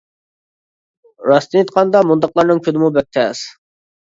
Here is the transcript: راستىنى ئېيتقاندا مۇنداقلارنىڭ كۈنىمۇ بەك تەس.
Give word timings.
راستىنى 1.31 1.59
ئېيتقاندا 1.59 2.01
مۇنداقلارنىڭ 2.09 2.63
كۈنىمۇ 2.71 2.91
بەك 2.97 3.13
تەس. 3.21 3.45